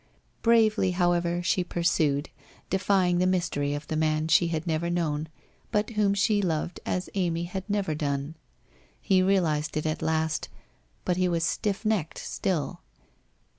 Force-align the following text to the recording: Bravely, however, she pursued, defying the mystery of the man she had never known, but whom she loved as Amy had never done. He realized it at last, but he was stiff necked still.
Bravely, 0.41 0.93
however, 0.93 1.43
she 1.43 1.63
pursued, 1.63 2.31
defying 2.71 3.19
the 3.19 3.27
mystery 3.27 3.75
of 3.75 3.85
the 3.85 3.95
man 3.95 4.29
she 4.29 4.47
had 4.47 4.65
never 4.65 4.89
known, 4.89 5.29
but 5.71 5.91
whom 5.91 6.15
she 6.15 6.41
loved 6.41 6.79
as 6.87 7.07
Amy 7.13 7.43
had 7.43 7.69
never 7.69 7.93
done. 7.93 8.33
He 8.99 9.21
realized 9.21 9.77
it 9.77 9.85
at 9.85 10.01
last, 10.01 10.49
but 11.05 11.17
he 11.17 11.27
was 11.29 11.43
stiff 11.43 11.85
necked 11.85 12.17
still. 12.17 12.81